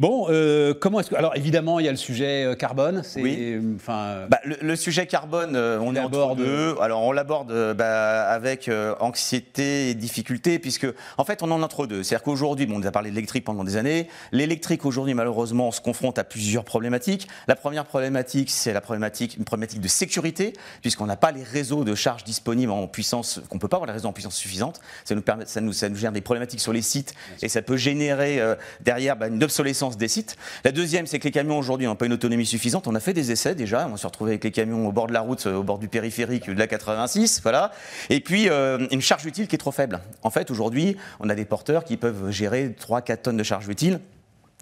Bon, 0.00 0.28
euh, 0.30 0.72
comment 0.72 1.00
est-ce 1.00 1.10
que. 1.10 1.14
Alors, 1.14 1.36
évidemment, 1.36 1.78
il 1.78 1.84
y 1.84 1.88
a 1.88 1.90
le 1.90 1.98
sujet 1.98 2.46
euh, 2.46 2.54
carbone. 2.54 3.02
Oui. 3.16 3.60
Enfin, 3.76 4.24
bah, 4.30 4.40
le, 4.44 4.56
le, 4.62 4.74
sujet 4.74 5.06
carbone, 5.06 5.54
euh, 5.54 5.78
on 5.78 5.94
est 5.94 6.00
entre 6.00 6.36
deux. 6.36 6.74
Alors, 6.80 7.02
on 7.02 7.12
l'aborde 7.12 7.74
bah, 7.76 8.22
avec 8.22 8.68
euh, 8.68 8.94
anxiété 9.00 9.90
et 9.90 9.94
difficulté, 9.94 10.58
puisque, 10.58 10.86
en 11.18 11.24
fait, 11.26 11.42
on 11.42 11.50
en 11.50 11.60
entre 11.60 11.86
deux. 11.86 12.02
C'est-à-dire 12.02 12.22
qu'aujourd'hui, 12.22 12.64
bon, 12.64 12.80
on 12.80 12.82
a 12.82 12.90
parlé 12.90 13.10
de 13.10 13.14
l'électrique 13.14 13.44
pendant 13.44 13.62
des 13.62 13.76
années. 13.76 14.08
L'électrique, 14.32 14.86
aujourd'hui, 14.86 15.12
malheureusement, 15.12 15.68
on 15.68 15.70
se 15.70 15.82
confronte 15.82 16.18
à 16.18 16.24
plusieurs 16.24 16.64
problématiques. 16.64 17.28
La 17.46 17.54
première 17.54 17.84
problématique, 17.84 18.48
c'est 18.48 18.72
la 18.72 18.80
problématique, 18.80 19.36
une 19.36 19.44
problématique 19.44 19.82
de 19.82 19.88
sécurité, 19.88 20.54
puisqu'on 20.80 21.04
n'a 21.04 21.18
pas 21.18 21.30
les 21.30 21.42
réseaux 21.42 21.84
de 21.84 21.94
charge 21.94 22.24
disponibles 22.24 22.72
en 22.72 22.86
puissance, 22.86 23.42
qu'on 23.50 23.58
peut 23.58 23.68
pas 23.68 23.76
avoir 23.76 23.88
les 23.88 23.92
réseaux 23.92 24.08
en 24.08 24.14
puissance 24.14 24.36
suffisante. 24.36 24.80
Ça 25.04 25.14
nous, 25.14 25.20
permet, 25.20 25.44
ça 25.44 25.60
nous, 25.60 25.74
ça 25.74 25.90
nous 25.90 25.96
gère 25.96 26.12
des 26.12 26.22
problématiques 26.22 26.60
sur 26.60 26.72
les 26.72 26.80
sites, 26.80 27.12
et 27.42 27.50
ça 27.50 27.60
peut 27.60 27.76
générer 27.76 28.40
euh, 28.40 28.54
derrière 28.80 29.16
bah, 29.16 29.26
une 29.26 29.44
obsolescence 29.44 29.89
des 29.96 30.08
sites. 30.08 30.36
La 30.64 30.72
deuxième, 30.72 31.06
c'est 31.06 31.18
que 31.18 31.24
les 31.24 31.30
camions 31.30 31.58
aujourd'hui 31.58 31.86
n'ont 31.86 31.96
pas 31.96 32.06
une 32.06 32.12
autonomie 32.12 32.46
suffisante. 32.46 32.86
On 32.86 32.94
a 32.94 33.00
fait 33.00 33.12
des 33.12 33.32
essais 33.32 33.54
déjà. 33.54 33.88
On 33.92 33.96
s'est 33.96 34.06
retrouvé 34.06 34.32
avec 34.32 34.44
les 34.44 34.50
camions 34.50 34.86
au 34.88 34.92
bord 34.92 35.06
de 35.06 35.12
la 35.12 35.20
route, 35.20 35.46
au 35.46 35.62
bord 35.62 35.78
du 35.78 35.88
périphérique 35.88 36.48
de 36.48 36.58
la 36.58 36.66
86, 36.66 37.40
voilà. 37.42 37.72
Et 38.08 38.20
puis 38.20 38.48
euh, 38.48 38.86
une 38.90 39.00
charge 39.00 39.24
utile 39.26 39.46
qui 39.46 39.54
est 39.54 39.58
trop 39.58 39.72
faible. 39.72 40.00
En 40.22 40.30
fait, 40.30 40.50
aujourd'hui, 40.50 40.96
on 41.20 41.28
a 41.28 41.34
des 41.34 41.44
porteurs 41.44 41.84
qui 41.84 41.96
peuvent 41.96 42.30
gérer 42.30 42.74
3-4 42.80 43.22
tonnes 43.22 43.36
de 43.36 43.42
charge 43.42 43.68
utile. 43.68 44.00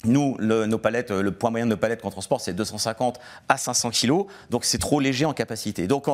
Nous, 0.05 0.37
le, 0.38 0.67
nos 0.67 0.78
palettes, 0.78 1.11
le 1.11 1.33
poids 1.33 1.50
moyen 1.50 1.67
de 1.67 1.71
nos 1.71 1.76
palettes 1.76 2.02
qu'on 2.02 2.11
transporte, 2.11 2.45
c'est 2.45 2.52
250 2.52 3.19
à 3.49 3.57
500 3.57 3.90
kg, 3.90 4.26
donc 4.49 4.64
c'est 4.64 4.78
trop 4.78 5.00
léger 5.00 5.25
en 5.25 5.33
capacité. 5.33 5.88
Donc 5.88 6.07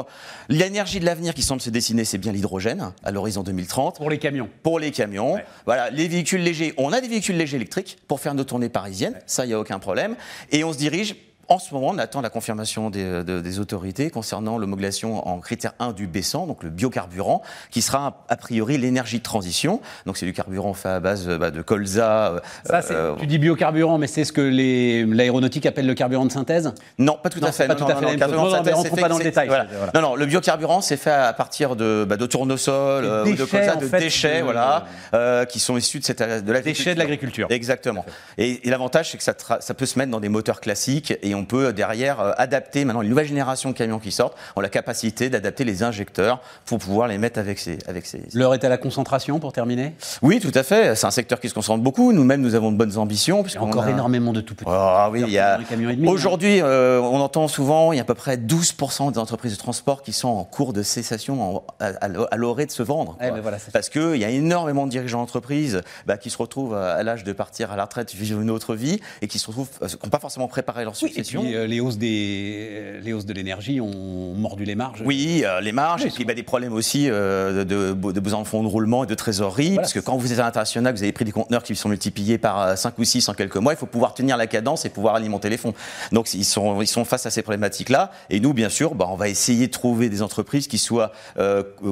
l'énergie 0.49 1.01
de 1.01 1.05
l'avenir 1.05 1.35
qui 1.35 1.43
semble 1.43 1.61
se 1.61 1.69
dessiner, 1.69 2.07
c'est 2.07 2.17
bien 2.17 2.33
l'hydrogène 2.33 2.93
à 3.03 3.11
l'horizon 3.11 3.43
2030. 3.43 3.99
Pour 3.99 4.09
les 4.09 4.19
camions. 4.19 4.49
Pour 4.63 4.79
les 4.79 4.91
camions. 4.91 5.35
Ouais. 5.35 5.45
Voilà, 5.67 5.91
les 5.91 6.09
véhicules 6.09 6.43
légers, 6.43 6.73
on 6.79 6.93
a 6.93 7.01
des 7.03 7.09
véhicules 7.09 7.37
légers 7.37 7.57
électriques 7.57 7.99
pour 8.09 8.21
faire 8.21 8.35
nos 8.35 8.45
tournées 8.45 8.71
parisiennes, 8.71 9.15
ouais. 9.15 9.23
ça, 9.27 9.45
il 9.45 9.49
n'y 9.49 9.55
a 9.55 9.61
aucun 9.61 9.79
problème. 9.79 10.17
Et 10.51 10.65
on 10.65 10.73
se 10.73 10.79
dirige 10.79 11.17
en 11.49 11.59
ce 11.59 11.75
moment, 11.75 11.89
on 11.89 11.99
attend 11.99 12.21
la 12.21 12.31
confirmation 12.31 12.91
des, 12.91 13.25
de, 13.25 13.41
des 13.41 13.59
autorités 13.59 14.11
concernant 14.11 14.59
l'homologation 14.59 15.27
en 15.29 15.39
critère 15.41 15.73
1 15.79 15.93
du 15.93 16.09
B100, 16.09 16.47
donc 16.47 16.63
le 16.63 16.71
biocarburant, 16.71 17.43
qui 17.71 17.83
sera 17.83 18.25
a 18.29 18.37
priori 18.37 18.79
l'énergie 18.79 19.19
de 19.19 19.23
transition. 19.23 19.81
Donc 20.07 20.17
c'est 20.17 20.27
du 20.27 20.33
carburant 20.33 20.75
fait 20.75 20.89
à 20.89 21.01
base 21.01 21.29
bah, 21.29 21.51
de 21.51 21.63
colza. 21.63 22.43
Ça, 22.65 22.81
euh, 22.91 23.15
tu 23.19 23.27
dis 23.27 23.39
biocarburant, 23.39 23.99
mais 23.99 24.07
c'est 24.07 24.25
ce 24.25 24.33
que 24.33 24.41
l'aéronautique 24.41 25.67
appelle 25.67 25.87
le 25.87 25.95
carburant 25.95 26.27
de 26.27 26.33
synthèse 26.33 26.73
Non, 26.99 27.19
pas 27.23 27.31
tout 27.31 27.41
non, 27.41 27.49
à 27.49 27.53
fait. 27.53 27.67
Pas 27.67 27.75
non, 27.75 27.87
tout 27.87 27.93
à 27.93 27.97
fait. 27.97 28.17
Non, 28.17 28.29
non, 28.29 28.63
non, 28.63 28.73
rentrons 28.75 28.97
pas 28.97 29.09
dans 29.09 29.19
le 29.19 29.25
détail. 29.25 29.49
Voilà. 29.49 29.67
Voilà. 29.71 29.93
Non, 29.95 30.01
non, 30.01 30.15
le 30.15 30.27
biocarburant, 30.27 30.81
c'est 30.81 30.97
fait 30.97 31.11
à 31.11 31.33
partir 31.33 31.77
de, 31.77 32.07
bah, 32.09 32.17
de 32.17 32.27
tournesol, 32.27 33.05
euh, 33.05 33.25
déchets, 33.25 33.37
de 33.37 33.45
colza, 33.45 33.77
de 33.77 33.87
fait, 33.87 33.99
déchets, 33.99 34.39
de... 34.39 34.45
voilà, 34.45 34.85
euh, 35.15 35.45
qui 35.45 35.61
sont 35.61 35.77
issus 35.77 35.99
de, 36.01 36.05
cette, 36.05 36.23
de 36.23 36.61
déchets 36.61 36.95
de 36.95 36.99
l'agriculture. 36.99 37.49
Exactement. 37.51 38.05
Et, 38.39 38.67
et 38.67 38.71
l'avantage, 38.71 39.11
c'est 39.11 39.19
que 39.19 39.25
ça, 39.25 39.35
ça, 39.61 39.75
peut 39.75 39.87
se 39.87 39.99
mettre 39.99 40.11
dans 40.11 40.21
des 40.21 40.29
moteurs 40.29 40.61
classiques 40.61 41.15
et 41.23 41.34
et 41.35 41.37
on 41.37 41.45
peut 41.45 41.73
derrière 41.73 42.35
adapter 42.39 42.85
maintenant 42.85 43.01
les 43.01 43.09
nouvelles 43.09 43.27
générations 43.27 43.71
de 43.71 43.75
camions 43.75 43.99
qui 43.99 44.13
sortent 44.13 44.37
ont 44.57 44.61
la 44.61 44.69
capacité 44.69 45.29
d'adapter 45.29 45.65
les 45.65 45.83
injecteurs 45.83 46.41
pour 46.65 46.79
pouvoir 46.79 47.09
les 47.09 47.19
mettre 47.19 47.39
avec 47.39 47.59
ces. 47.59 47.79
Avec 47.87 48.07
ces... 48.07 48.23
L'heure 48.33 48.55
est 48.55 48.65
à 48.65 48.69
la 48.69 48.79
concentration 48.79 49.39
pour 49.41 49.53
terminer 49.53 49.95
Oui, 50.23 50.41
tout 50.41 50.53
à 50.55 50.63
fait. 50.63 50.95
C'est 50.95 51.07
un 51.07 51.11
secteur 51.11 51.41
qui 51.41 51.49
se 51.49 51.55
concentre 51.55 51.83
beaucoup. 51.83 52.13
Nous-mêmes, 52.13 52.41
nous 52.41 52.55
avons 52.55 52.71
de 52.73 52.77
bonnes 52.77 52.97
ambitions. 52.97 53.45
Il 53.45 53.55
y 53.55 53.57
a 53.57 53.63
encore 53.63 53.89
énormément 53.89 54.33
de 54.33 54.41
tout 54.41 54.55
petits. 54.55 54.71
Ah 54.71 55.09
oui, 55.11 55.23
il 55.27 55.33
y 55.33 55.39
a. 55.39 55.59
Aujourd'hui, 56.07 56.63
on 56.63 57.21
entend 57.21 57.49
souvent, 57.49 57.93
il 57.93 57.97
y 57.97 57.99
a 57.99 58.03
à 58.03 58.07
peu 58.07 58.15
près 58.15 58.37
12% 58.37 59.13
des 59.13 59.19
entreprises 59.19 59.53
de 59.53 59.59
transport 59.59 60.03
qui 60.03 60.13
sont 60.13 60.29
en 60.29 60.45
cours 60.45 60.73
de 60.73 60.83
cessation, 60.83 61.63
à, 61.81 62.37
l'orée 62.37 62.67
de 62.67 62.71
se 62.71 62.83
vendre. 62.83 63.17
Eh 63.21 63.31
ben 63.31 63.43
Parce 63.73 63.89
qu'il 63.89 64.17
y 64.17 64.25
a 64.25 64.31
énormément 64.31 64.87
de 64.87 64.91
dirigeants 64.91 65.21
d'entreprise 65.21 65.81
bah, 66.07 66.17
qui 66.17 66.31
se 66.31 66.39
retrouvent 66.39 66.75
à, 66.75 67.03
l'âge 67.03 67.25
de 67.25 67.33
partir 67.33 67.73
à 67.73 67.77
la 67.77 67.85
retraite, 67.85 68.13
vivre 68.15 68.41
une 68.41 68.51
autre 68.51 68.75
vie, 68.75 69.01
et 69.23 69.29
qui 69.29 69.39
se 69.39 69.47
retrouvent, 69.47 69.69
euh, 69.83 69.89
qui 69.89 69.97
n'ont 70.03 70.11
pas 70.11 70.19
forcément 70.19 70.49
préparé 70.49 70.85
leur 70.85 70.97
succession. 70.97 71.24
Et 71.33 71.39
puis, 71.39 71.55
euh, 71.55 71.67
les, 71.67 71.81
hausses 71.81 71.99
des, 71.99 73.01
les 73.03 73.13
hausses 73.13 73.27
de 73.27 73.33
l'énergie 73.33 73.81
ont 73.81 74.35
mordu 74.35 74.65
les 74.65 74.75
marges. 74.75 75.03
Oui, 75.05 75.43
euh, 75.45 75.61
les 75.61 75.73
marges, 75.73 76.05
et 76.05 76.11
puis 76.11 76.25
bah, 76.25 76.35
des 76.35 76.43
problèmes 76.43 76.73
aussi 76.73 77.07
de, 77.07 77.65
de, 77.65 78.21
besoin 78.21 78.43
de 78.43 78.47
fonds 78.47 78.63
de 78.63 78.69
roulement 78.69 79.05
et 79.05 79.07
de 79.07 79.15
trésorerie, 79.15 79.77
parce 79.77 79.93
que 79.93 80.01
quand 80.01 80.17
vous 80.17 80.33
êtes 80.33 80.39
à 80.39 80.43
l'international, 80.43 80.95
vous 80.95 81.03
avez 81.03 81.13
pris 81.13 81.25
des 81.25 81.33
conteneurs 81.33 81.63
qui 81.63 81.75
sont 81.75 81.89
multipliés 81.89 82.39
par 82.39 82.77
5 82.77 82.99
ou 82.99 83.05
6 83.05 83.29
en 83.29 83.35
quelques 83.35 83.57
mois, 83.57 83.73
il 83.73 83.77
faut 83.77 83.87
pouvoir 83.87 84.15
tenir 84.15 84.37
la 84.37 84.47
cadence 84.47 84.85
et 84.85 84.91
pouvoir 84.91 85.15
alimenter 85.15 85.49
les 85.49 85.57
fonds. 85.57 85.75
Donc 86.13 86.33
ils 86.35 86.45
sont, 86.45 86.81
ils 86.81 86.87
sont 86.87 87.05
face 87.05 87.27
à 87.27 87.31
ces 87.31 87.43
problématiques-là, 87.43 88.11
et 88.31 88.41
nous, 88.41 88.53
bien 88.53 88.69
sûr, 88.69 88.95
bah, 88.95 89.07
on 89.09 89.17
va 89.17 89.29
essayer 89.29 89.67
de 89.67 89.73
trouver 89.73 90.09
des 90.09 90.23
entreprises 90.23 90.69
qui 90.69 90.79
soient 90.79 91.13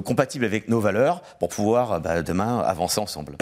compatibles 0.04 0.44
avec 0.44 0.68
nos 0.68 0.80
valeurs 0.80 1.22
pour 1.38 1.48
pouvoir 1.48 2.00
bah, 2.00 2.22
demain 2.22 2.60
avancer 2.60 3.00
ensemble. 3.00 3.36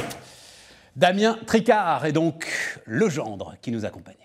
Damien 0.96 1.38
Tricard 1.46 2.04
est 2.04 2.12
donc 2.12 2.46
le 2.84 3.08
gendre 3.08 3.54
qui 3.62 3.70
nous 3.70 3.84
accompagne. 3.84 4.16